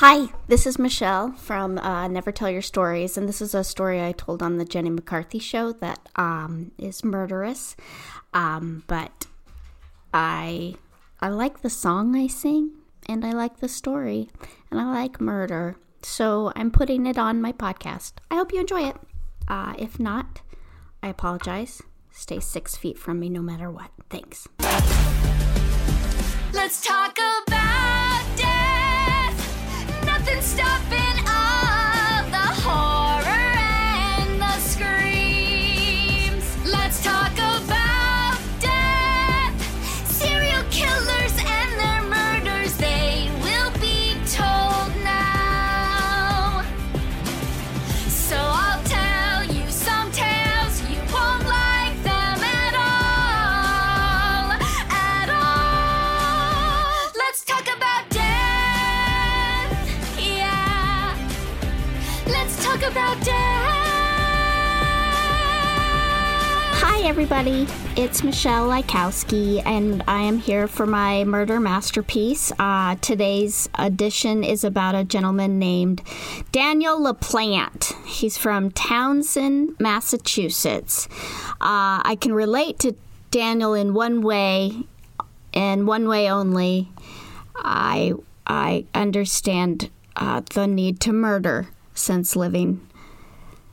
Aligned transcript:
Hi, 0.00 0.28
this 0.46 0.66
is 0.66 0.78
Michelle 0.78 1.32
from 1.32 1.78
uh, 1.78 2.06
Never 2.06 2.30
Tell 2.30 2.50
Your 2.50 2.60
Stories, 2.60 3.16
and 3.16 3.26
this 3.26 3.40
is 3.40 3.54
a 3.54 3.64
story 3.64 4.04
I 4.04 4.12
told 4.12 4.42
on 4.42 4.58
the 4.58 4.66
Jenny 4.66 4.90
McCarthy 4.90 5.38
show 5.38 5.72
that 5.72 6.06
um, 6.16 6.72
is 6.76 7.02
murderous. 7.02 7.76
Um, 8.34 8.84
but 8.88 9.26
I 10.12 10.74
I 11.22 11.28
like 11.30 11.62
the 11.62 11.70
song 11.70 12.14
I 12.14 12.26
sing, 12.26 12.72
and 13.08 13.24
I 13.24 13.32
like 13.32 13.60
the 13.60 13.70
story, 13.70 14.28
and 14.70 14.78
I 14.78 14.84
like 14.84 15.18
murder, 15.18 15.76
so 16.02 16.52
I'm 16.54 16.70
putting 16.70 17.06
it 17.06 17.16
on 17.16 17.40
my 17.40 17.52
podcast. 17.52 18.12
I 18.30 18.34
hope 18.34 18.52
you 18.52 18.60
enjoy 18.60 18.90
it. 18.90 18.96
Uh, 19.48 19.72
if 19.78 19.98
not, 19.98 20.42
I 21.02 21.08
apologize. 21.08 21.80
Stay 22.10 22.38
six 22.40 22.76
feet 22.76 22.98
from 22.98 23.18
me 23.18 23.30
no 23.30 23.40
matter 23.40 23.70
what. 23.70 23.92
Thanks. 24.10 24.46
Everybody. 67.16 67.66
It's 67.96 68.22
Michelle 68.22 68.68
Lykowski, 68.68 69.62
and 69.64 70.04
I 70.06 70.20
am 70.20 70.36
here 70.36 70.68
for 70.68 70.84
my 70.84 71.24
murder 71.24 71.58
masterpiece. 71.58 72.52
Uh, 72.58 72.96
today's 72.96 73.70
edition 73.78 74.44
is 74.44 74.64
about 74.64 74.94
a 74.94 75.02
gentleman 75.02 75.58
named 75.58 76.02
Daniel 76.52 77.00
LaPlante. 77.00 77.94
He's 78.04 78.36
from 78.36 78.70
Townsend, 78.70 79.80
Massachusetts. 79.80 81.08
Uh, 81.52 82.04
I 82.04 82.18
can 82.20 82.34
relate 82.34 82.78
to 82.80 82.94
Daniel 83.30 83.72
in 83.72 83.94
one 83.94 84.20
way, 84.20 84.82
and 85.54 85.86
one 85.86 86.08
way 86.08 86.30
only. 86.30 86.90
I 87.56 88.12
I 88.46 88.84
understand 88.92 89.88
uh, 90.16 90.42
the 90.52 90.66
need 90.66 91.00
to 91.00 91.14
murder 91.14 91.68
since 91.94 92.36
living 92.36 92.86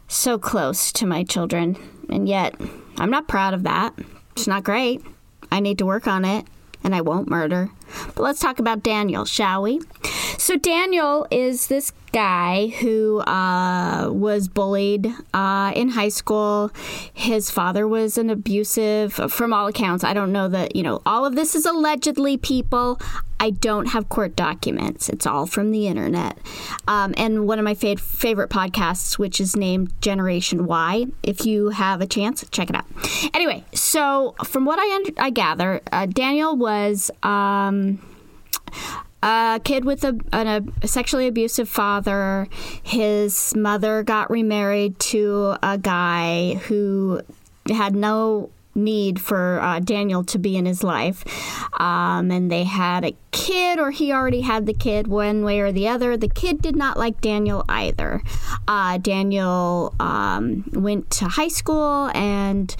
so 0.07 0.39
close 0.39 0.93
to 0.93 1.05
my 1.05 1.25
children, 1.25 1.75
and 2.09 2.29
yet 2.29 2.55
I'm 2.97 3.09
not 3.09 3.27
proud 3.27 3.53
of 3.53 3.63
that. 3.63 3.93
It's 4.35 4.47
not 4.47 4.63
great. 4.63 5.01
I 5.51 5.59
need 5.59 5.77
to 5.79 5.85
work 5.85 6.07
on 6.07 6.25
it, 6.25 6.45
and 6.83 6.95
I 6.95 7.01
won't 7.01 7.29
murder. 7.29 7.69
But 8.07 8.19
let's 8.23 8.39
talk 8.39 8.59
about 8.59 8.83
Daniel, 8.83 9.25
shall 9.25 9.61
we? 9.61 9.81
So, 10.37 10.57
Daniel 10.57 11.27
is 11.31 11.67
this 11.67 11.91
guy 12.11 12.67
who 12.67 13.19
uh, 13.21 14.09
was 14.11 14.47
bullied 14.47 15.11
uh, 15.33 15.71
in 15.75 15.89
high 15.89 16.09
school. 16.09 16.71
His 17.13 17.49
father 17.49 17.87
was 17.87 18.17
an 18.17 18.29
abusive, 18.29 19.13
from 19.13 19.53
all 19.53 19.67
accounts. 19.67 20.03
I 20.03 20.13
don't 20.13 20.31
know 20.31 20.47
that, 20.49 20.75
you 20.75 20.83
know, 20.83 21.01
all 21.05 21.25
of 21.25 21.35
this 21.35 21.55
is 21.55 21.65
allegedly 21.65 22.37
people. 22.37 22.99
I 23.39 23.49
don't 23.49 23.87
have 23.87 24.07
court 24.09 24.35
documents. 24.35 25.09
It's 25.09 25.25
all 25.27 25.45
from 25.45 25.71
the 25.71 25.87
internet. 25.87 26.37
Um, 26.87 27.13
and 27.17 27.47
one 27.47 27.59
of 27.59 27.65
my 27.65 27.73
fav- 27.73 27.99
favorite 27.99 28.49
podcasts, 28.49 29.17
which 29.17 29.41
is 29.41 29.55
named 29.55 29.91
Generation 30.01 30.65
Why. 30.65 31.07
If 31.23 31.45
you 31.45 31.69
have 31.69 31.99
a 31.99 32.07
chance, 32.07 32.45
check 32.51 32.69
it 32.69 32.75
out. 32.75 32.85
Anyway, 33.33 33.65
so 33.73 34.35
from 34.45 34.65
what 34.65 34.79
I, 34.79 34.95
under- 34.95 35.13
I 35.21 35.29
gather, 35.29 35.81
uh, 35.91 36.05
Daniel 36.05 36.55
was. 36.55 37.11
Um, 37.21 37.99
a 39.23 39.61
kid 39.63 39.85
with 39.85 40.03
a, 40.03 40.19
an, 40.33 40.73
a 40.81 40.87
sexually 40.87 41.27
abusive 41.27 41.69
father. 41.69 42.47
His 42.83 43.55
mother 43.55 44.03
got 44.03 44.29
remarried 44.29 44.99
to 44.99 45.55
a 45.63 45.77
guy 45.77 46.55
who 46.65 47.21
had 47.69 47.95
no 47.95 48.49
need 48.75 49.21
for 49.21 49.61
uh, 49.61 49.79
Daniel 49.79 50.23
to 50.25 50.37
be 50.37 50.57
in 50.57 50.65
his 50.65 50.83
life. 50.83 51.23
Um, 51.79 52.31
and 52.31 52.51
they 52.51 52.63
had 52.63 53.05
a 53.05 53.15
kid, 53.31 53.79
or 53.79 53.91
he 53.91 54.11
already 54.11 54.41
had 54.41 54.65
the 54.65 54.73
kid, 54.73 55.07
one 55.07 55.43
way 55.43 55.59
or 55.59 55.71
the 55.71 55.87
other. 55.87 56.17
The 56.17 56.27
kid 56.27 56.61
did 56.61 56.75
not 56.75 56.97
like 56.97 57.21
Daniel 57.21 57.63
either. 57.69 58.21
Uh, 58.67 58.97
Daniel 58.97 59.93
um, 59.99 60.69
went 60.73 61.11
to 61.11 61.25
high 61.25 61.47
school 61.47 62.09
and 62.13 62.75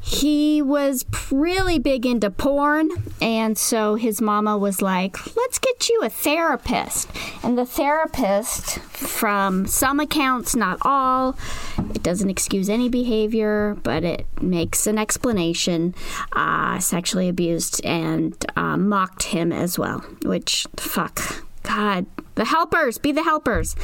he 0.00 0.62
was 0.62 1.04
really 1.30 1.78
big 1.78 2.06
into 2.06 2.30
porn 2.30 2.88
and 3.20 3.56
so 3.58 3.96
his 3.96 4.20
mama 4.20 4.56
was 4.56 4.80
like 4.80 5.36
let's 5.36 5.58
get 5.58 5.88
you 5.88 6.00
a 6.02 6.08
therapist. 6.08 7.08
And 7.42 7.56
the 7.56 7.66
therapist 7.66 8.78
from 8.78 9.66
some 9.66 10.00
accounts 10.00 10.56
not 10.56 10.78
all 10.82 11.36
it 11.78 12.02
doesn't 12.02 12.30
excuse 12.30 12.68
any 12.68 12.88
behavior 12.88 13.76
but 13.82 14.02
it 14.02 14.26
makes 14.40 14.86
an 14.86 14.98
explanation 14.98 15.94
uh, 16.32 16.78
sexually 16.78 17.28
abused 17.28 17.84
and 17.84 18.34
uh, 18.56 18.76
mocked 18.76 19.24
him 19.24 19.52
as 19.52 19.78
well 19.78 19.98
which 20.24 20.66
fuck 20.76 21.44
god 21.62 22.06
the 22.36 22.46
helpers 22.46 22.96
be 22.96 23.12
the 23.12 23.22
helpers. 23.22 23.76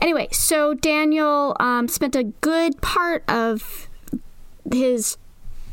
Anyway 0.00 0.28
so 0.32 0.72
daniel 0.72 1.54
um, 1.60 1.88
spent 1.88 2.16
a 2.16 2.24
good 2.24 2.80
part 2.80 3.22
of 3.28 3.88
his 4.72 5.18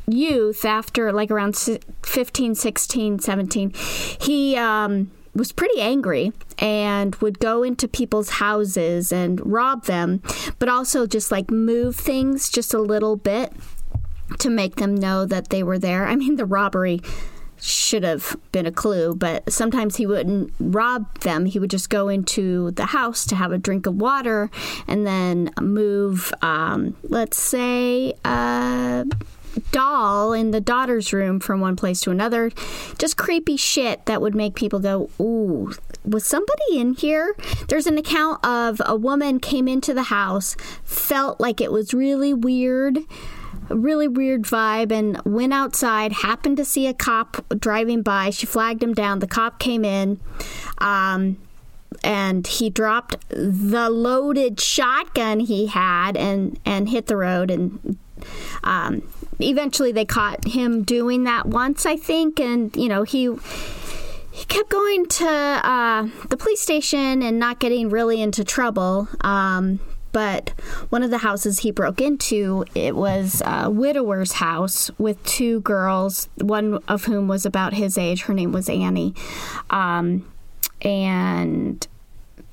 youth 0.07 0.65
after 0.65 1.11
like 1.11 1.31
around 1.31 1.55
15 2.03 2.55
16 2.55 3.19
17 3.19 3.71
he 4.19 4.55
um, 4.55 5.11
was 5.33 5.51
pretty 5.51 5.79
angry 5.81 6.31
and 6.59 7.15
would 7.15 7.39
go 7.39 7.63
into 7.63 7.87
people's 7.87 8.29
houses 8.29 9.11
and 9.11 9.45
rob 9.45 9.85
them 9.85 10.21
but 10.59 10.69
also 10.69 11.05
just 11.05 11.31
like 11.31 11.49
move 11.49 11.95
things 11.95 12.49
just 12.49 12.73
a 12.73 12.79
little 12.79 13.15
bit 13.15 13.51
to 14.39 14.49
make 14.49 14.75
them 14.75 14.95
know 14.95 15.25
that 15.25 15.49
they 15.49 15.63
were 15.63 15.79
there 15.79 16.05
i 16.05 16.15
mean 16.15 16.35
the 16.35 16.45
robbery 16.45 17.01
should 17.61 18.03
have 18.03 18.35
been 18.51 18.65
a 18.65 18.71
clue, 18.71 19.15
but 19.15 19.51
sometimes 19.51 19.95
he 19.95 20.05
wouldn't 20.05 20.53
rob 20.59 21.19
them. 21.19 21.45
He 21.45 21.59
would 21.59 21.69
just 21.69 21.89
go 21.89 22.09
into 22.09 22.71
the 22.71 22.87
house 22.87 23.25
to 23.27 23.35
have 23.35 23.51
a 23.51 23.57
drink 23.57 23.85
of 23.85 23.95
water 23.95 24.51
and 24.87 25.05
then 25.07 25.51
move, 25.59 26.33
um, 26.41 26.95
let's 27.03 27.39
say, 27.39 28.13
uh, 28.23 29.05
doll 29.71 30.33
in 30.33 30.51
the 30.51 30.61
daughter's 30.61 31.13
room 31.13 31.39
from 31.39 31.59
one 31.59 31.75
place 31.75 32.01
to 32.01 32.11
another. 32.11 32.51
Just 32.97 33.17
creepy 33.17 33.57
shit 33.57 34.05
that 34.05 34.21
would 34.21 34.35
make 34.35 34.55
people 34.55 34.79
go, 34.79 35.09
Ooh, 35.19 35.73
was 36.03 36.25
somebody 36.25 36.77
in 36.77 36.93
here? 36.93 37.35
There's 37.67 37.87
an 37.87 37.97
account 37.97 38.45
of 38.45 38.81
a 38.85 38.95
woman 38.95 39.39
came 39.39 39.67
into 39.67 39.93
the 39.93 40.03
house, 40.03 40.55
felt 40.83 41.39
like 41.39 41.61
it 41.61 41.71
was 41.71 41.93
really 41.93 42.33
weird. 42.33 42.99
A 43.67 43.75
really 43.75 44.07
weird 44.07 44.43
vibe 44.43 44.91
and 44.91 45.19
went 45.25 45.51
outside 45.51 46.11
happened 46.11 46.57
to 46.57 46.65
see 46.65 46.85
a 46.85 46.93
cop 46.93 47.43
driving 47.57 48.03
by 48.03 48.29
she 48.29 48.45
flagged 48.45 48.83
him 48.83 48.93
down 48.93 49.17
the 49.17 49.27
cop 49.27 49.57
came 49.57 49.83
in 49.83 50.19
um, 50.77 51.37
and 52.03 52.45
he 52.45 52.69
dropped 52.69 53.27
the 53.29 53.89
loaded 53.89 54.61
shotgun 54.61 55.39
he 55.39 55.65
had 55.65 56.15
and 56.15 56.59
and 56.63 56.89
hit 56.89 57.07
the 57.07 57.17
road 57.17 57.49
and 57.49 57.97
um, 58.63 59.01
eventually 59.39 59.91
they 59.91 60.05
caught 60.05 60.45
him 60.45 60.83
doing 60.83 61.23
that 61.25 61.45
once, 61.45 61.85
I 61.85 61.97
think, 61.97 62.39
and 62.39 62.75
you 62.75 62.87
know 62.87 63.03
he 63.03 63.35
he 64.31 64.45
kept 64.45 64.69
going 64.69 65.05
to 65.05 65.27
uh, 65.27 66.07
the 66.29 66.37
police 66.37 66.59
station 66.59 67.21
and 67.23 67.39
not 67.39 67.59
getting 67.59 67.89
really 67.89 68.21
into 68.21 68.43
trouble. 68.43 69.07
Um, 69.21 69.79
but 70.11 70.49
one 70.89 71.03
of 71.03 71.09
the 71.09 71.17
houses 71.17 71.59
he 71.59 71.71
broke 71.71 71.99
into, 71.99 72.63
it 72.73 72.95
was 72.95 73.41
a 73.45 73.69
widower's 73.69 74.33
house 74.33 74.89
with 74.97 75.21
two 75.25 75.59
girls, 75.61 76.29
one 76.37 76.81
of 76.87 77.03
whom 77.03 77.27
was 77.27 77.45
about 77.45 77.73
his 77.73 77.97
age. 77.97 78.23
Her 78.23 78.33
name 78.33 78.53
was 78.53 78.69
Annie, 78.69 79.13
um, 79.69 80.25
and 80.81 81.85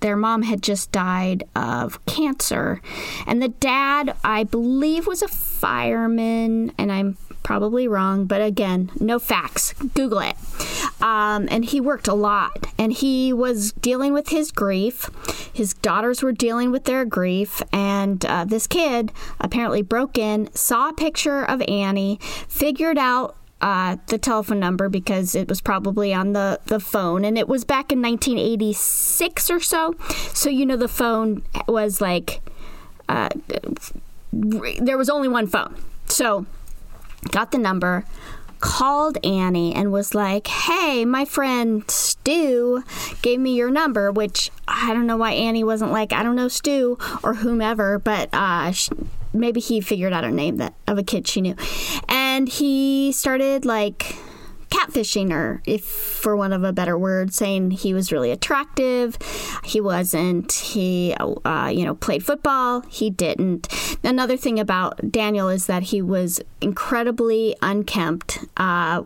their 0.02 0.16
mom 0.16 0.43
had 0.43 0.62
just 0.62 0.93
died 0.93 1.44
of 1.56 2.04
cancer. 2.06 2.81
And 3.26 3.40
the 3.40 3.49
dad, 3.49 4.14
I 4.22 4.44
believe, 4.44 5.06
was 5.06 5.22
a 5.22 5.28
fireman, 5.28 6.72
and 6.76 6.93
I'm 6.93 7.16
probably 7.43 7.88
wrong, 7.88 8.25
but 8.26 8.40
again, 8.40 8.90
no 9.00 9.19
facts. 9.19 9.72
Google 9.94 10.20
it. 10.20 10.37
Um, 11.02 11.49
and 11.50 11.64
he 11.64 11.81
worked 11.81 12.08
a 12.08 12.14
lot, 12.14 12.66
and 12.78 12.93
he 12.93 13.32
was 13.32 13.72
dealing 13.72 14.12
with 14.12 14.28
his 14.28 14.50
grief. 14.52 15.10
His 15.52 15.75
daughters 15.75 16.22
were 16.22 16.32
dealing 16.32 16.70
with 16.70 16.84
their 16.84 17.04
grief, 17.04 17.62
and 17.72 18.25
uh, 18.25 18.44
this 18.44 18.66
kid 18.66 19.12
apparently 19.40 19.82
broke 19.82 20.16
in, 20.16 20.52
saw 20.54 20.90
a 20.90 20.94
picture 20.94 21.43
of 21.44 21.62
Annie, 21.62 22.19
figured 22.49 22.99
out 22.99 23.37
uh, 23.62 23.97
the 24.09 24.19
telephone 24.19 24.59
number 24.59 24.88
because 24.88 25.35
it 25.37 25.49
was 25.49 25.61
probably 25.61 26.12
on 26.12 26.32
the, 26.32 26.61
the 26.67 26.81
phone. 26.81 27.25
And 27.25 27.38
it 27.38 27.49
was 27.49 27.64
back 27.64 27.93
in 27.93 28.03
1986 28.03 29.50
or 29.50 29.61
so. 29.61 29.94
So, 30.35 30.50
you 30.50 30.67
know, 30.67 30.76
the 30.76 30.88
phone 30.88 31.44
was 31.69 32.00
like, 32.00 32.41
uh, 33.09 33.29
there 34.32 34.99
was 34.99 35.09
only 35.09 35.29
one 35.29 35.47
phone. 35.47 35.76
So, 36.06 36.44
got 37.31 37.53
the 37.53 37.59
number, 37.59 38.05
called 38.59 39.19
Annie, 39.25 39.75
and 39.75 39.93
was 39.93 40.14
like, 40.14 40.49
hey, 40.49 41.05
my 41.05 41.25
friend 41.25 41.88
Stu 41.88 42.82
gave 43.23 43.38
me 43.38 43.55
your 43.55 43.70
number, 43.70 44.11
which 44.11 44.50
I 44.67 44.93
don't 44.93 45.06
know 45.06 45.17
why 45.17 45.32
Annie 45.32 45.64
wasn't 45.64 45.93
like, 45.93 46.12
I 46.12 46.23
don't 46.23 46.37
know 46.37 46.49
Stu 46.49 46.99
or 47.23 47.35
whomever, 47.35 47.99
but 47.99 48.29
uh, 48.32 48.73
maybe 49.32 49.61
he 49.61 49.81
figured 49.81 50.12
out 50.12 50.25
a 50.25 50.31
name 50.31 50.56
that 50.58 50.75
of 50.87 50.99
a 50.99 51.02
kid 51.02 51.26
she 51.26 51.40
knew. 51.40 51.56
And 52.08 52.49
he 52.49 53.12
started 53.12 53.64
like 53.64 54.17
catfishing 54.73 55.31
her, 55.31 55.62
if 55.67 55.84
for 55.84 56.34
one 56.34 56.52
of 56.52 56.64
a 56.64 56.73
better 56.73 56.96
word, 56.96 57.34
saying 57.34 57.70
he 57.70 57.93
was 57.93 58.11
really 58.11 58.31
attractive. 58.31 59.19
He 59.64 59.81
wasn't. 59.81 60.50
He, 60.52 61.14
uh, 61.44 61.70
you 61.73 61.84
know, 61.84 61.94
played 61.94 62.25
football. 62.25 62.81
He 62.88 63.11
didn't. 63.11 63.69
Another 64.02 64.37
thing 64.37 64.58
about 64.58 65.12
Daniel 65.12 65.49
is 65.49 65.67
that 65.67 65.85
he 65.85 66.00
was 66.00 66.40
incredibly 66.61 67.55
unkempt. 67.61 68.38
Uh, 68.56 69.02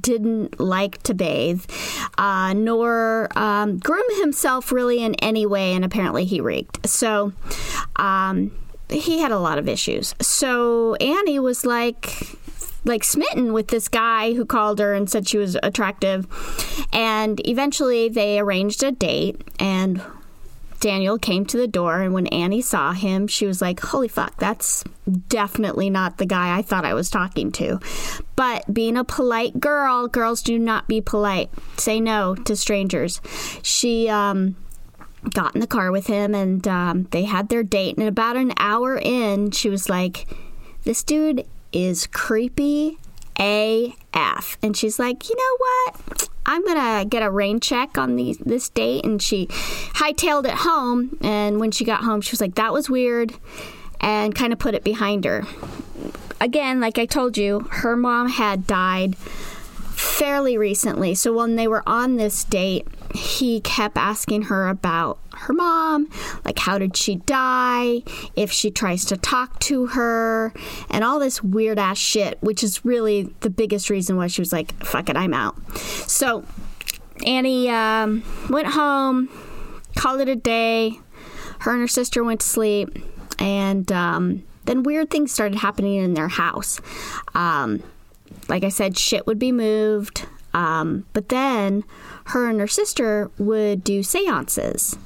didn't 0.00 0.60
like 0.60 1.02
to 1.02 1.14
bathe, 1.14 1.64
uh, 2.18 2.52
nor 2.52 3.28
um, 3.36 3.78
groom 3.78 4.04
himself 4.20 4.70
really 4.70 5.02
in 5.02 5.14
any 5.16 5.46
way, 5.46 5.72
and 5.72 5.84
apparently 5.84 6.24
he 6.24 6.40
reeked. 6.40 6.86
So, 6.86 7.32
um, 7.96 8.52
he 8.90 9.20
had 9.20 9.32
a 9.32 9.38
lot 9.38 9.58
of 9.58 9.68
issues. 9.68 10.14
So 10.20 10.94
Annie 10.96 11.38
was 11.38 11.64
like, 11.64 12.38
like 12.84 13.04
smitten 13.04 13.52
with 13.52 13.68
this 13.68 13.88
guy 13.88 14.34
who 14.34 14.44
called 14.44 14.78
her 14.78 14.94
and 14.94 15.08
said 15.10 15.28
she 15.28 15.38
was 15.38 15.56
attractive. 15.62 16.26
And 16.92 17.46
eventually 17.46 18.08
they 18.08 18.38
arranged 18.38 18.82
a 18.82 18.90
date 18.90 19.42
and 19.58 20.02
Daniel 20.80 21.18
came 21.18 21.44
to 21.46 21.56
the 21.56 21.66
door 21.66 22.00
and 22.00 22.14
when 22.14 22.28
Annie 22.28 22.62
saw 22.62 22.92
him, 22.92 23.26
she 23.26 23.46
was 23.46 23.60
like, 23.60 23.80
"Holy 23.80 24.06
fuck, 24.06 24.36
that's 24.36 24.84
definitely 25.28 25.90
not 25.90 26.18
the 26.18 26.26
guy 26.26 26.56
I 26.56 26.62
thought 26.62 26.84
I 26.84 26.94
was 26.94 27.10
talking 27.10 27.50
to." 27.52 27.80
But 28.36 28.72
being 28.72 28.96
a 28.96 29.02
polite 29.02 29.58
girl, 29.58 30.06
girls 30.06 30.40
do 30.40 30.56
not 30.58 30.86
be 30.86 31.00
polite. 31.00 31.50
Say 31.76 32.00
no 32.00 32.36
to 32.36 32.54
strangers. 32.54 33.20
She 33.62 34.08
um 34.08 34.54
got 35.28 35.54
in 35.54 35.60
the 35.60 35.66
car 35.66 35.90
with 35.90 36.06
him 36.06 36.34
and 36.34 36.66
um, 36.68 37.08
they 37.10 37.24
had 37.24 37.48
their 37.48 37.62
date 37.62 37.96
and 37.96 38.06
about 38.06 38.36
an 38.36 38.52
hour 38.58 38.98
in 38.98 39.50
she 39.50 39.68
was 39.68 39.88
like 39.88 40.26
this 40.84 41.02
dude 41.02 41.46
is 41.72 42.06
creepy 42.06 42.98
AF. 43.38 44.58
And 44.62 44.76
she's 44.76 44.98
like, 44.98 45.28
you 45.28 45.36
know 45.36 45.56
what? 45.58 46.28
I'm 46.46 46.64
gonna 46.64 47.04
get 47.04 47.22
a 47.22 47.30
rain 47.30 47.60
check 47.60 47.96
on 47.98 48.16
the, 48.16 48.36
this 48.44 48.68
date. 48.68 49.04
And 49.04 49.22
she 49.22 49.46
hightailed 49.46 50.46
it 50.46 50.54
home. 50.54 51.18
And 51.20 51.60
when 51.60 51.70
she 51.70 51.84
got 51.84 52.04
home, 52.04 52.20
she 52.20 52.32
was 52.32 52.40
like, 52.40 52.56
that 52.56 52.72
was 52.72 52.90
weird, 52.90 53.34
and 54.00 54.34
kind 54.34 54.52
of 54.52 54.58
put 54.58 54.74
it 54.74 54.84
behind 54.84 55.24
her. 55.24 55.44
Again, 56.40 56.80
like 56.80 56.98
I 56.98 57.06
told 57.06 57.36
you, 57.36 57.60
her 57.70 57.96
mom 57.96 58.28
had 58.28 58.66
died 58.66 59.16
fairly 59.16 60.56
recently. 60.56 61.14
So 61.14 61.32
when 61.32 61.56
they 61.56 61.68
were 61.68 61.82
on 61.86 62.16
this 62.16 62.44
date, 62.44 62.86
he 63.14 63.60
kept 63.60 63.96
asking 63.96 64.42
her 64.42 64.68
about 64.68 65.18
her 65.34 65.52
mom, 65.52 66.08
like 66.44 66.58
how 66.58 66.78
did 66.78 66.96
she 66.96 67.16
die, 67.16 68.02
if 68.36 68.50
she 68.50 68.70
tries 68.70 69.04
to 69.06 69.16
talk 69.16 69.58
to 69.60 69.86
her, 69.86 70.52
and 70.90 71.04
all 71.04 71.18
this 71.18 71.42
weird 71.42 71.78
ass 71.78 71.98
shit, 71.98 72.38
which 72.40 72.62
is 72.62 72.84
really 72.84 73.34
the 73.40 73.50
biggest 73.50 73.90
reason 73.90 74.16
why 74.16 74.26
she 74.26 74.40
was 74.40 74.52
like, 74.52 74.72
fuck 74.84 75.08
it, 75.08 75.16
I'm 75.16 75.34
out. 75.34 75.56
So 75.78 76.44
Annie 77.24 77.68
um, 77.68 78.22
went 78.50 78.68
home, 78.68 79.28
called 79.96 80.20
it 80.20 80.28
a 80.28 80.36
day. 80.36 80.92
Her 81.60 81.72
and 81.72 81.80
her 81.80 81.88
sister 81.88 82.22
went 82.22 82.40
to 82.40 82.46
sleep, 82.46 82.98
and 83.38 83.90
um, 83.90 84.44
then 84.66 84.84
weird 84.84 85.10
things 85.10 85.32
started 85.32 85.58
happening 85.58 85.96
in 85.96 86.14
their 86.14 86.28
house. 86.28 86.80
Um, 87.34 87.82
like 88.48 88.64
I 88.64 88.68
said, 88.68 88.96
shit 88.96 89.26
would 89.26 89.38
be 89.38 89.50
moved. 89.50 90.26
Um, 90.58 91.06
but 91.12 91.28
then 91.28 91.84
her 92.26 92.50
and 92.50 92.58
her 92.58 92.66
sister 92.66 93.30
would 93.38 93.84
do 93.84 94.02
seances. 94.02 94.98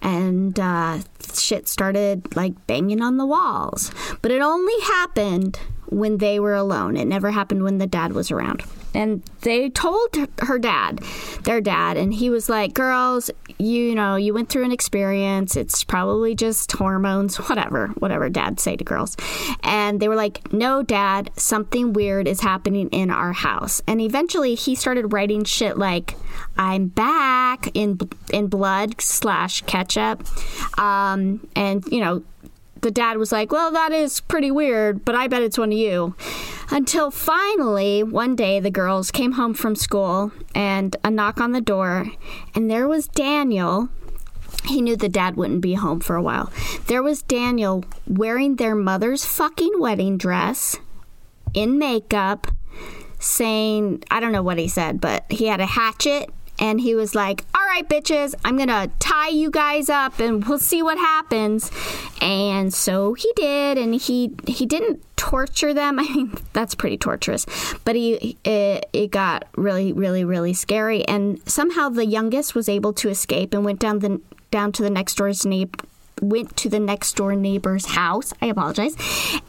And 0.00 0.60
uh, 0.60 1.00
shit 1.34 1.66
started 1.66 2.36
like 2.36 2.68
banging 2.68 3.02
on 3.02 3.16
the 3.16 3.26
walls. 3.26 3.90
But 4.22 4.30
it 4.30 4.40
only 4.40 4.80
happened 4.82 5.58
when 5.90 6.18
they 6.18 6.38
were 6.40 6.54
alone. 6.54 6.96
It 6.96 7.06
never 7.06 7.30
happened 7.30 7.62
when 7.62 7.78
the 7.78 7.86
dad 7.86 8.12
was 8.12 8.30
around 8.30 8.62
and 8.96 9.22
they 9.42 9.68
told 9.68 10.16
her 10.40 10.58
dad, 10.58 11.00
their 11.42 11.60
dad, 11.60 11.98
and 11.98 12.14
he 12.14 12.30
was 12.30 12.48
like, 12.48 12.72
"Girls, 12.72 13.30
you 13.58 13.94
know, 13.94 14.16
you 14.16 14.32
went 14.32 14.48
through 14.48 14.64
an 14.64 14.72
experience. 14.72 15.54
It's 15.54 15.84
probably 15.84 16.34
just 16.34 16.72
hormones, 16.72 17.36
whatever, 17.48 17.88
whatever 17.98 18.30
dads 18.30 18.62
say 18.62 18.74
to 18.74 18.84
girls." 18.84 19.16
And 19.62 20.00
they 20.00 20.08
were 20.08 20.16
like, 20.16 20.50
"No, 20.52 20.82
dad, 20.82 21.30
something 21.36 21.92
weird 21.92 22.26
is 22.26 22.40
happening 22.40 22.88
in 22.88 23.10
our 23.10 23.32
house." 23.32 23.82
And 23.86 24.00
eventually, 24.00 24.54
he 24.54 24.74
started 24.74 25.12
writing 25.12 25.44
shit 25.44 25.76
like, 25.76 26.16
"I'm 26.56 26.86
back" 26.88 27.68
in 27.74 27.98
in 28.32 28.46
blood 28.46 28.98
slash 29.00 29.60
ketchup, 29.62 30.26
um, 30.78 31.46
and 31.54 31.84
you 31.90 32.00
know 32.00 32.22
the 32.86 32.92
dad 32.92 33.18
was 33.18 33.32
like, 33.32 33.50
Well, 33.50 33.72
that 33.72 33.90
is 33.90 34.20
pretty 34.20 34.52
weird, 34.52 35.04
but 35.04 35.16
I 35.16 35.26
bet 35.26 35.42
it's 35.42 35.58
one 35.58 35.72
of 35.72 35.78
you. 35.78 36.14
Until 36.70 37.10
finally, 37.10 38.04
one 38.04 38.36
day, 38.36 38.60
the 38.60 38.70
girls 38.70 39.10
came 39.10 39.32
home 39.32 39.54
from 39.54 39.74
school 39.74 40.30
and 40.54 40.94
a 41.02 41.10
knock 41.10 41.40
on 41.40 41.50
the 41.50 41.60
door, 41.60 42.06
and 42.54 42.70
there 42.70 42.86
was 42.86 43.08
Daniel. 43.08 43.88
He 44.66 44.80
knew 44.80 44.96
the 44.96 45.08
dad 45.08 45.36
wouldn't 45.36 45.62
be 45.62 45.74
home 45.74 45.98
for 45.98 46.14
a 46.14 46.22
while. 46.22 46.52
There 46.86 47.02
was 47.02 47.22
Daniel 47.22 47.84
wearing 48.06 48.54
their 48.54 48.76
mother's 48.76 49.24
fucking 49.24 49.80
wedding 49.80 50.16
dress, 50.16 50.76
in 51.54 51.78
makeup, 51.78 52.46
saying, 53.18 54.04
I 54.12 54.20
don't 54.20 54.32
know 54.32 54.42
what 54.42 54.58
he 54.58 54.68
said, 54.68 55.00
but 55.00 55.24
he 55.28 55.46
had 55.46 55.60
a 55.60 55.66
hatchet 55.66 56.30
and 56.58 56.80
he 56.80 56.94
was 56.94 57.14
like, 57.14 57.44
"All 57.54 57.66
right, 57.66 57.88
bitches, 57.88 58.34
I'm 58.44 58.56
gonna 58.56 58.90
tie 58.98 59.28
you 59.28 59.50
guys 59.50 59.88
up, 59.88 60.18
and 60.20 60.44
we'll 60.44 60.58
see 60.58 60.82
what 60.82 60.98
happens." 60.98 61.70
And 62.20 62.72
so 62.72 63.14
he 63.14 63.30
did, 63.36 63.78
and 63.78 63.94
he 63.94 64.32
he 64.46 64.66
didn't 64.66 65.02
torture 65.16 65.74
them. 65.74 65.98
I 65.98 66.02
mean, 66.02 66.34
that's 66.52 66.74
pretty 66.74 66.98
torturous, 66.98 67.46
but 67.84 67.96
he 67.96 68.36
it, 68.44 68.88
it 68.92 69.10
got 69.10 69.44
really, 69.56 69.92
really, 69.92 70.24
really 70.24 70.54
scary. 70.54 71.06
And 71.06 71.40
somehow 71.48 71.88
the 71.88 72.06
youngest 72.06 72.54
was 72.54 72.68
able 72.68 72.92
to 72.94 73.08
escape 73.08 73.54
and 73.54 73.64
went 73.64 73.80
down 73.80 74.00
the 74.00 74.20
down 74.50 74.72
to 74.72 74.82
the 74.82 74.90
next 74.90 75.16
door's 75.16 75.44
neighbor 75.44 75.84
went 76.20 76.56
to 76.56 76.68
the 76.68 76.80
next 76.80 77.14
door 77.16 77.34
neighbor's 77.34 77.86
house. 77.86 78.32
I 78.40 78.46
apologize, 78.46 78.96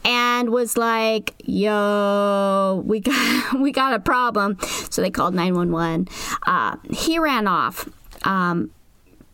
and 0.03 0.49
was 0.49 0.77
like, 0.77 1.33
"Yo, 1.43 2.83
we 2.85 2.99
got 2.99 3.53
we 3.59 3.71
got 3.71 3.93
a 3.93 3.99
problem." 3.99 4.57
So 4.89 5.01
they 5.01 5.11
called 5.11 5.33
nine 5.33 5.55
one 5.55 5.71
one. 5.71 6.07
Uh, 6.45 6.77
he 6.91 7.19
ran 7.19 7.47
off, 7.47 7.87
um, 8.23 8.71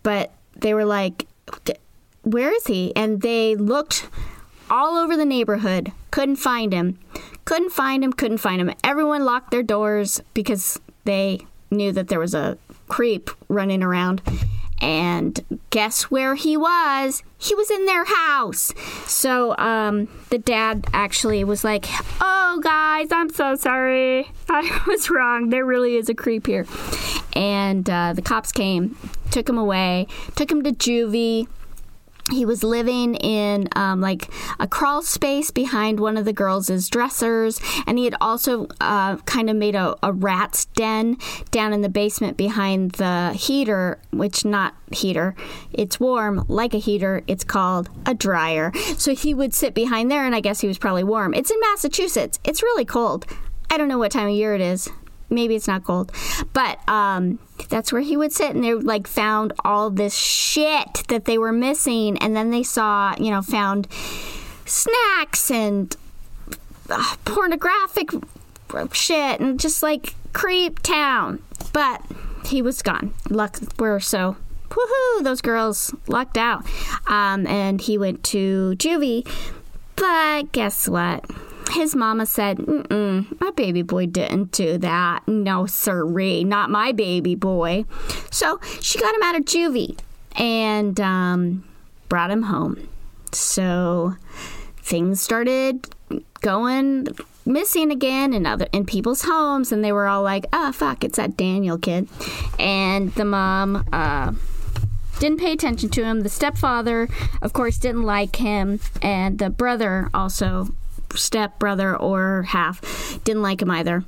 but 0.03 0.31
they 0.55 0.73
were 0.73 0.85
like, 0.85 1.27
"Where 2.23 2.53
is 2.53 2.67
he?" 2.67 2.95
And 2.95 3.21
they 3.21 3.55
looked 3.55 4.07
all 4.69 4.97
over 4.97 5.15
the 5.15 5.25
neighborhood, 5.25 5.91
couldn't 6.11 6.37
find 6.37 6.73
him, 6.73 6.97
couldn't 7.45 7.71
find 7.71 8.03
him, 8.03 8.13
couldn't 8.13 8.39
find 8.39 8.61
him. 8.61 8.71
Everyone 8.83 9.25
locked 9.25 9.51
their 9.51 9.63
doors 9.63 10.21
because 10.33 10.79
they 11.03 11.39
knew 11.69 11.91
that 11.91 12.07
there 12.07 12.19
was 12.19 12.33
a 12.33 12.57
creep 12.87 13.29
running 13.49 13.83
around 13.83 14.21
and 14.83 15.63
guess 15.69 16.03
where 16.03 16.35
he 16.35 16.57
was? 16.57 17.23
He 17.37 17.55
was 17.55 17.71
in 17.71 17.85
their 17.85 18.03
house. 18.03 18.73
So 19.07 19.57
um, 19.57 20.09
the 20.29 20.37
dad 20.37 20.85
actually 20.93 21.45
was 21.45 21.63
like, 21.63 21.85
Oh, 22.19 22.59
guys, 22.61 23.07
I'm 23.11 23.29
so 23.29 23.55
sorry. 23.55 24.29
I 24.49 24.81
was 24.85 25.09
wrong. 25.09 25.49
There 25.49 25.65
really 25.65 25.95
is 25.95 26.09
a 26.09 26.13
creep 26.13 26.47
here. 26.47 26.67
And 27.33 27.89
uh, 27.89 28.11
the 28.13 28.21
cops 28.21 28.51
came, 28.51 28.97
took 29.31 29.47
him 29.47 29.57
away, 29.57 30.07
took 30.35 30.51
him 30.51 30.63
to 30.63 30.71
juvie 30.71 31.47
he 32.31 32.45
was 32.45 32.63
living 32.63 33.15
in 33.15 33.67
um, 33.75 33.99
like 33.99 34.29
a 34.59 34.67
crawl 34.67 35.01
space 35.01 35.51
behind 35.51 35.99
one 35.99 36.15
of 36.15 36.25
the 36.25 36.33
girls' 36.33 36.89
dressers, 36.89 37.59
and 37.85 37.97
he 37.97 38.05
had 38.05 38.15
also 38.21 38.67
uh, 38.79 39.17
kind 39.17 39.49
of 39.49 39.55
made 39.55 39.75
a, 39.75 39.95
a, 40.01 40.13
rat's 40.13 40.65
den 40.65 41.17
down 41.51 41.73
in 41.73 41.81
the 41.81 41.89
basement 41.89 42.37
behind 42.37 42.93
the 42.93 43.33
heater, 43.33 43.99
which 44.11 44.45
not 44.45 44.73
heater, 44.91 45.35
it's 45.73 45.99
warm 45.99 46.45
like 46.47 46.73
a 46.73 46.77
heater. 46.77 47.23
It's 47.27 47.43
called 47.43 47.89
a 48.05 48.13
dryer. 48.13 48.71
So 48.97 49.15
he 49.15 49.33
would 49.33 49.53
sit 49.53 49.73
behind 49.73 50.09
there, 50.09 50.25
and 50.25 50.35
I 50.35 50.39
guess 50.39 50.61
he 50.61 50.67
was 50.67 50.77
probably 50.77 51.03
warm. 51.03 51.33
It's 51.33 51.51
in 51.51 51.59
Massachusetts. 51.59 52.39
It's 52.43 52.63
really 52.63 52.85
cold. 52.85 53.25
I 53.69 53.77
don't 53.77 53.87
know 53.87 53.97
what 53.97 54.11
time 54.11 54.27
of 54.27 54.33
year 54.33 54.55
it 54.55 54.61
is 54.61 54.89
maybe 55.33 55.55
it's 55.55 55.67
not 55.67 55.83
gold, 55.83 56.11
but 56.53 56.79
um, 56.87 57.39
that's 57.69 57.91
where 57.91 58.01
he 58.01 58.17
would 58.17 58.31
sit, 58.31 58.55
and 58.55 58.63
they 58.63 58.73
like 58.73 59.07
found 59.07 59.53
all 59.63 59.89
this 59.89 60.15
shit 60.15 61.03
that 61.07 61.25
they 61.25 61.37
were 61.37 61.51
missing, 61.51 62.17
and 62.19 62.35
then 62.35 62.51
they 62.51 62.63
saw, 62.63 63.15
you 63.17 63.31
know, 63.31 63.41
found 63.41 63.87
snacks 64.65 65.51
and 65.51 65.95
uh, 66.89 67.15
pornographic 67.25 68.09
shit 68.91 69.39
and 69.39 69.59
just 69.59 69.83
like 69.83 70.15
creep 70.33 70.81
town. 70.81 71.41
But 71.73 72.01
he 72.45 72.61
was 72.61 72.81
gone. 72.81 73.13
Luck, 73.29 73.59
we're 73.77 73.99
so 73.99 74.35
woohoo, 74.69 75.23
those 75.23 75.41
girls 75.41 75.93
lucked 76.07 76.37
out. 76.37 76.65
Um, 77.07 77.45
and 77.47 77.79
he 77.79 77.97
went 77.97 78.23
to 78.25 78.75
juvie. 78.77 79.27
But 79.95 80.51
guess 80.51 80.87
what? 80.87 81.25
His 81.73 81.95
mama 81.95 82.25
said, 82.25 82.57
Mm-mm, 82.57 83.39
my 83.41 83.51
baby 83.51 83.81
boy 83.81 84.05
didn't 84.05 84.51
do 84.51 84.77
that. 84.77 85.27
No, 85.27 85.65
sirree, 85.65 86.43
not 86.43 86.69
my 86.69 86.91
baby 86.91 87.35
boy. 87.35 87.85
So 88.31 88.59
she 88.79 88.99
got 88.99 89.15
him 89.15 89.23
out 89.23 89.35
of 89.35 89.45
juvie 89.45 89.97
and 90.35 90.99
um, 90.99 91.63
brought 92.09 92.29
him 92.31 92.43
home. 92.43 92.87
So 93.31 94.15
things 94.77 95.21
started 95.21 95.87
going 96.41 97.07
missing 97.45 97.91
again 97.91 98.33
in 98.33 98.45
other 98.45 98.67
in 98.71 98.85
people's 98.85 99.23
homes 99.23 99.71
and 99.71 99.83
they 99.83 99.91
were 99.91 100.07
all 100.07 100.21
like 100.21 100.45
oh 100.53 100.71
fuck 100.71 101.03
it's 101.03 101.17
that 101.17 101.35
daniel 101.35 101.77
kid 101.77 102.07
and 102.59 103.13
the 103.15 103.25
mom 103.25 103.85
uh, 103.91 104.31
didn't 105.19 105.39
pay 105.39 105.51
attention 105.51 105.89
to 105.89 106.03
him 106.03 106.21
the 106.21 106.29
stepfather 106.29 107.07
of 107.41 107.51
course 107.51 107.77
didn't 107.77 108.03
like 108.03 108.37
him 108.37 108.79
and 109.01 109.39
the 109.39 109.49
brother 109.49 110.09
also 110.13 110.67
step 111.17 111.60
brother 111.60 111.96
or 111.96 112.43
half 112.43 113.20
didn't 113.24 113.41
like 113.41 113.62
him 113.62 113.72
either. 113.72 114.03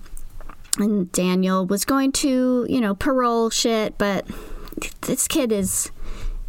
And 0.78 1.12
daniel 1.12 1.66
was 1.66 1.86
going 1.86 2.12
to 2.12 2.66
you 2.70 2.82
know 2.82 2.96
parole 2.96 3.50
shit 3.50 3.98
but 3.98 4.26
this 5.02 5.28
kid 5.28 5.52
is 5.52 5.92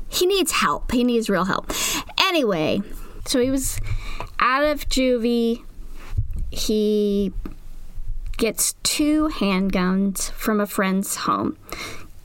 he 0.09 0.27
needs 0.27 0.53
help. 0.53 0.93
He 0.93 1.05
needs 1.05 1.29
real 1.29 1.45
help. 1.45 1.73
Anyway 2.21 2.83
so 3.27 3.41
he 3.41 3.51
was 3.51 3.81
out 4.39 4.65
of 4.65 4.89
juvie. 4.89 5.63
He 6.51 7.33
gets 8.37 8.75
two 8.83 9.29
handguns 9.29 10.31
from 10.33 10.61
a 10.61 10.67
friend's 10.67 11.17
home 11.17 11.57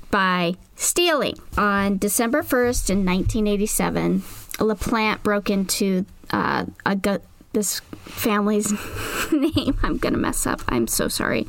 by 0.09 0.55
stealing. 0.75 1.35
On 1.57 1.97
December 1.97 2.43
1st 2.43 2.89
in 2.89 3.05
1987, 3.05 4.21
LaPlante 4.59 5.23
broke 5.23 5.49
into 5.49 6.05
uh, 6.31 6.65
a 6.85 6.95
gu- 6.95 7.21
this 7.53 7.81
family's 8.05 8.71
name. 9.31 9.77
I'm 9.83 9.97
to 10.13 10.19
mess 10.19 10.45
up. 10.45 10.61
I'm 10.67 10.87
so 10.87 11.07
sorry. 11.07 11.47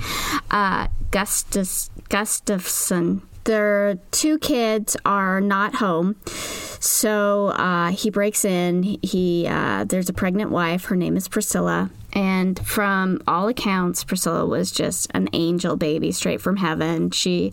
Uh, 0.51 0.89
Gustus, 1.11 1.91
Gustafson. 2.09 3.23
Their 3.45 3.97
two 4.13 4.39
kids 4.39 4.97
are 5.05 5.41
not 5.41 5.77
home. 5.77 6.17
So 6.27 7.49
uh, 7.49 7.91
he 7.91 8.11
breaks 8.11 8.45
in. 8.45 8.83
He 9.03 9.47
uh, 9.49 9.85
there's 9.85 10.09
a 10.09 10.13
pregnant 10.13 10.51
wife. 10.51 10.87
Her 10.87 10.97
name 10.97 11.17
is 11.17 11.29
Priscilla, 11.29 11.91
and 12.13 12.59
from 12.67 13.23
all 13.27 13.49
accounts, 13.49 14.05
Priscilla 14.05 14.45
was 14.47 14.71
just 14.71 15.11
an 15.15 15.29
angel 15.33 15.77
baby 15.77 16.13
straight 16.13 16.41
from 16.41 16.57
heaven. 16.57 17.11
She 17.11 17.53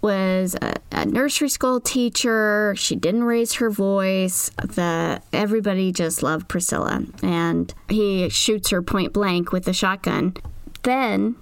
was 0.00 0.56
a, 0.60 0.74
a 0.92 1.06
nursery 1.06 1.48
school 1.48 1.80
teacher. 1.80 2.74
She 2.76 2.96
didn't 2.96 3.24
raise 3.24 3.54
her 3.54 3.70
voice. 3.70 4.50
The 4.56 5.20
everybody 5.32 5.92
just 5.92 6.22
loved 6.22 6.48
Priscilla, 6.48 7.04
and 7.22 7.72
he 7.88 8.28
shoots 8.28 8.70
her 8.70 8.82
point 8.82 9.12
blank 9.12 9.52
with 9.52 9.68
a 9.68 9.74
shotgun. 9.74 10.34
Then 10.82 11.36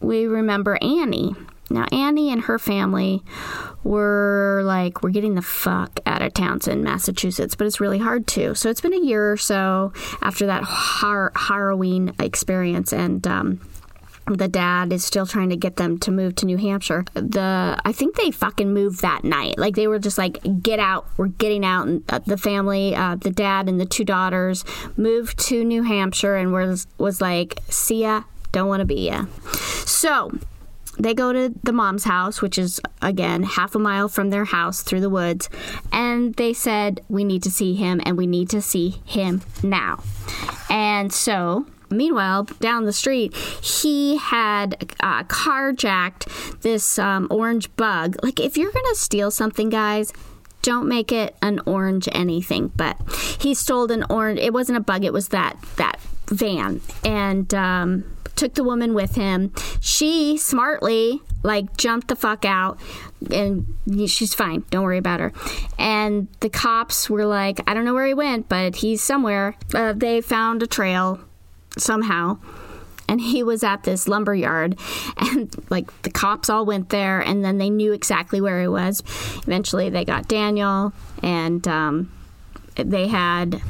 we 0.00 0.26
remember 0.26 0.78
Annie. 0.82 1.36
Now, 1.72 1.86
Annie 1.92 2.30
and 2.30 2.42
her 2.42 2.58
family 2.58 3.22
were 3.84 4.62
like, 4.64 5.02
we're 5.02 5.10
getting 5.10 5.34
the 5.34 5.42
fuck 5.42 6.00
out 6.06 6.22
of 6.22 6.34
Townsend, 6.34 6.84
Massachusetts, 6.84 7.54
but 7.54 7.66
it's 7.66 7.80
really 7.80 7.98
hard 7.98 8.26
to. 8.28 8.54
So 8.54 8.70
it's 8.70 8.80
been 8.80 8.94
a 8.94 9.04
year 9.04 9.32
or 9.32 9.36
so 9.36 9.92
after 10.20 10.46
that 10.46 10.62
har- 10.64 11.32
harrowing 11.34 12.14
experience, 12.18 12.92
and 12.92 13.26
um, 13.26 13.60
the 14.26 14.48
dad 14.48 14.92
is 14.92 15.04
still 15.04 15.26
trying 15.26 15.50
to 15.50 15.56
get 15.56 15.76
them 15.76 15.98
to 15.98 16.10
move 16.10 16.36
to 16.36 16.46
New 16.46 16.56
Hampshire. 16.56 17.04
The 17.14 17.76
I 17.84 17.92
think 17.92 18.16
they 18.16 18.30
fucking 18.30 18.72
moved 18.72 19.02
that 19.02 19.24
night. 19.24 19.58
Like 19.58 19.74
they 19.74 19.88
were 19.88 19.98
just 19.98 20.18
like, 20.18 20.38
get 20.62 20.78
out, 20.78 21.06
we're 21.16 21.28
getting 21.28 21.64
out. 21.64 21.88
And 21.88 22.04
uh, 22.08 22.20
the 22.20 22.36
family, 22.36 22.94
uh, 22.94 23.16
the 23.16 23.30
dad 23.30 23.68
and 23.68 23.80
the 23.80 23.86
two 23.86 24.04
daughters, 24.04 24.64
moved 24.96 25.38
to 25.46 25.64
New 25.64 25.82
Hampshire 25.82 26.36
and 26.36 26.52
was 26.52 26.86
was 26.98 27.20
like, 27.20 27.58
see 27.68 28.02
ya, 28.02 28.22
don't 28.52 28.68
want 28.68 28.80
to 28.80 28.86
be 28.86 29.08
ya. 29.08 29.26
So 29.84 30.30
they 30.98 31.14
go 31.14 31.32
to 31.32 31.54
the 31.62 31.72
mom's 31.72 32.04
house, 32.04 32.42
which 32.42 32.58
is 32.58 32.80
again 33.00 33.42
half 33.42 33.74
a 33.74 33.78
mile 33.78 34.08
from 34.08 34.30
their 34.30 34.44
house 34.44 34.82
through 34.82 35.00
the 35.00 35.10
woods, 35.10 35.48
and 35.90 36.34
they 36.34 36.52
said, 36.52 37.00
We 37.08 37.24
need 37.24 37.42
to 37.44 37.50
see 37.50 37.74
him 37.74 38.00
and 38.04 38.16
we 38.16 38.26
need 38.26 38.50
to 38.50 38.60
see 38.60 39.00
him 39.04 39.42
now. 39.62 40.02
And 40.68 41.12
so, 41.12 41.66
meanwhile, 41.90 42.44
down 42.60 42.84
the 42.84 42.92
street, 42.92 43.34
he 43.34 44.16
had 44.18 44.94
uh, 45.00 45.24
carjacked 45.24 46.60
this 46.60 46.98
um, 46.98 47.26
orange 47.30 47.74
bug. 47.76 48.16
Like, 48.22 48.40
if 48.40 48.56
you're 48.56 48.72
to 48.72 48.94
steal 48.94 49.30
something, 49.30 49.70
guys, 49.70 50.12
don't 50.62 50.88
make 50.88 51.10
it 51.10 51.34
an 51.42 51.60
orange 51.66 52.08
anything 52.12 52.68
but 52.76 52.96
he 53.40 53.52
stole 53.52 53.90
an 53.90 54.04
orange 54.08 54.38
it 54.38 54.52
wasn't 54.52 54.78
a 54.78 54.80
bug 54.80 55.04
it 55.04 55.12
was 55.12 55.28
that 55.28 55.60
that 55.76 56.00
van 56.28 56.80
and 57.04 57.52
um 57.52 58.04
took 58.36 58.54
the 58.54 58.64
woman 58.64 58.94
with 58.94 59.14
him. 59.14 59.52
She 59.80 60.36
smartly 60.36 61.20
like 61.42 61.76
jumped 61.76 62.08
the 62.08 62.16
fuck 62.16 62.44
out 62.44 62.78
and 63.30 63.66
she's 64.06 64.34
fine. 64.34 64.64
Don't 64.70 64.84
worry 64.84 64.98
about 64.98 65.20
her. 65.20 65.32
And 65.78 66.28
the 66.40 66.48
cops 66.48 67.08
were 67.08 67.26
like, 67.26 67.60
I 67.66 67.74
don't 67.74 67.84
know 67.84 67.94
where 67.94 68.06
he 68.06 68.14
went, 68.14 68.48
but 68.48 68.76
he's 68.76 69.02
somewhere. 69.02 69.56
Uh, 69.74 69.92
they 69.92 70.20
found 70.20 70.62
a 70.62 70.66
trail 70.66 71.20
somehow. 71.78 72.38
And 73.08 73.20
he 73.20 73.42
was 73.42 73.62
at 73.62 73.82
this 73.82 74.08
lumber 74.08 74.34
yard, 74.34 74.78
and 75.18 75.54
like 75.68 76.02
the 76.02 76.08
cops 76.08 76.48
all 76.48 76.64
went 76.64 76.88
there, 76.88 77.20
and 77.20 77.44
then 77.44 77.58
they 77.58 77.68
knew 77.68 77.92
exactly 77.92 78.40
where 78.40 78.60
he 78.62 78.68
was. 78.68 79.02
Eventually, 79.46 79.90
they 79.90 80.04
got 80.04 80.28
Daniel, 80.28 80.94
and 81.22 81.66
um, 81.68 82.10
they 82.76 83.08
had 83.08 83.60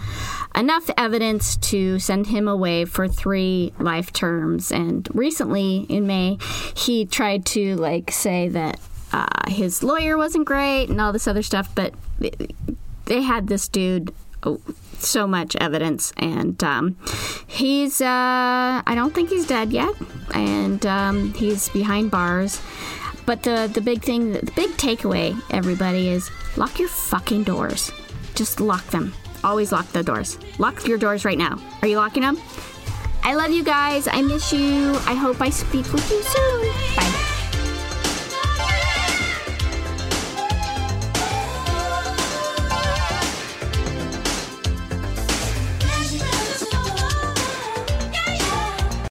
enough 0.54 0.90
evidence 0.96 1.56
to 1.56 1.98
send 1.98 2.26
him 2.26 2.48
away 2.48 2.84
for 2.84 3.08
three 3.08 3.72
life 3.78 4.12
terms. 4.12 4.70
And 4.70 5.08
recently, 5.14 5.86
in 5.88 6.06
May, 6.06 6.38
he 6.74 7.06
tried 7.06 7.44
to 7.46 7.76
like 7.76 8.10
say 8.10 8.48
that 8.48 8.80
uh, 9.12 9.50
his 9.50 9.82
lawyer 9.82 10.16
wasn't 10.16 10.46
great 10.46 10.88
and 10.88 11.00
all 11.00 11.12
this 11.12 11.28
other 11.28 11.42
stuff, 11.42 11.74
but 11.74 11.94
they 13.04 13.22
had 13.22 13.48
this 13.48 13.68
dude. 13.68 14.12
Oh, 14.44 14.60
so 14.98 15.26
much 15.26 15.54
evidence, 15.56 16.12
and 16.16 16.62
um, 16.64 16.96
he's. 17.46 18.00
Uh, 18.00 18.82
I 18.84 18.92
don't 18.94 19.14
think 19.14 19.30
he's 19.30 19.46
dead 19.46 19.72
yet, 19.72 19.94
and 20.34 20.84
um, 20.86 21.32
he's 21.34 21.68
behind 21.68 22.10
bars. 22.10 22.60
But 23.24 23.44
the 23.44 23.70
the 23.72 23.80
big 23.80 24.02
thing, 24.02 24.32
the 24.32 24.52
big 24.56 24.70
takeaway, 24.70 25.40
everybody, 25.50 26.08
is 26.08 26.30
lock 26.56 26.78
your 26.78 26.88
fucking 26.88 27.44
doors. 27.44 27.92
Just 28.34 28.60
lock 28.60 28.84
them. 28.86 29.12
Always 29.44 29.72
lock 29.72 29.86
the 29.92 30.02
doors. 30.02 30.38
Lock 30.58 30.86
your 30.86 30.98
doors 30.98 31.24
right 31.24 31.38
now. 31.38 31.58
Are 31.82 31.88
you 31.88 31.96
locking 31.96 32.22
them? 32.22 32.38
I 33.24 33.34
love 33.34 33.50
you 33.50 33.62
guys. 33.62 34.08
I 34.08 34.22
miss 34.22 34.52
you. 34.52 34.94
I 35.06 35.14
hope 35.14 35.40
I 35.40 35.50
speak 35.50 35.92
with 35.92 36.10
you 36.10 36.22
soon. 36.22 36.81